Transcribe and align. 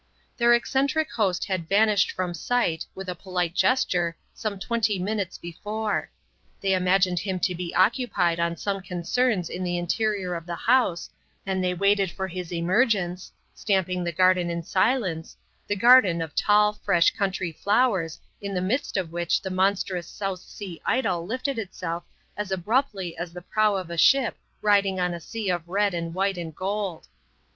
Their 0.35 0.55
eccentric 0.55 1.11
host 1.11 1.45
had 1.45 1.67
vanished 1.69 2.09
from 2.09 2.33
sight, 2.33 2.87
with 2.95 3.07
a 3.07 3.13
polite 3.13 3.53
gesture, 3.53 4.17
some 4.33 4.57
twenty 4.57 4.97
minutes 4.97 5.37
before. 5.37 6.09
They 6.59 6.73
imagined 6.73 7.19
him 7.19 7.39
to 7.41 7.53
be 7.53 7.75
occupied 7.75 8.39
on 8.39 8.57
some 8.57 8.81
concerns 8.81 9.47
in 9.47 9.63
the 9.63 9.77
interior 9.77 10.33
of 10.33 10.47
the 10.47 10.55
house, 10.55 11.11
and 11.45 11.63
they 11.63 11.75
waited 11.75 12.09
for 12.09 12.27
his 12.27 12.51
emergence, 12.51 13.31
stamping 13.53 14.03
the 14.03 14.11
garden 14.11 14.49
in 14.49 14.63
silence 14.63 15.37
the 15.67 15.75
garden 15.75 16.19
of 16.19 16.33
tall, 16.33 16.73
fresh 16.73 17.11
country 17.11 17.51
flowers, 17.51 18.19
in 18.41 18.55
the 18.55 18.59
midst 18.59 18.97
of 18.97 19.11
which 19.11 19.39
the 19.39 19.51
monstrous 19.51 20.07
South 20.07 20.39
Sea 20.39 20.81
idol 20.83 21.27
lifted 21.27 21.59
itself 21.59 22.01
as 22.35 22.51
abruptly 22.51 23.15
as 23.17 23.33
the 23.33 23.41
prow 23.43 23.75
of 23.75 23.91
a 23.91 23.99
ship 23.99 24.35
riding 24.63 24.99
on 24.99 25.13
a 25.13 25.19
sea 25.21 25.51
of 25.51 25.69
red 25.69 25.93
and 25.93 26.15
white 26.15 26.39
and 26.39 26.55
gold. 26.55 27.07